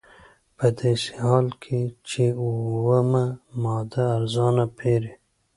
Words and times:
په 0.57 0.67
داسې 0.79 1.11
حال 1.21 1.47
کې 1.63 1.79
چې 2.09 2.23
اومه 2.41 3.25
مواد 3.63 3.93
ارزانه 4.15 4.65
پېري 4.77 5.13